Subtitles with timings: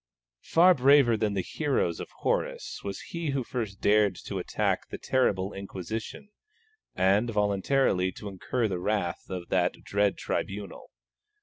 [0.55, 4.97] Braver far than the heroes of Horace was he who first dared to attack the
[4.97, 6.29] terrible Inquisition,
[6.95, 10.89] and voluntarily to incur the wrath of that dread tribunal.